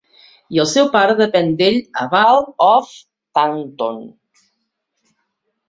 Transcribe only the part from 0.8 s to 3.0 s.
pare depèn d'ell a Vale of